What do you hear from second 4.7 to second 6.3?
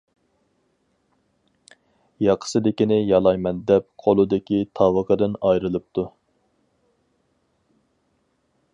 تاۋىقىدىن ئايرىلىپتۇ.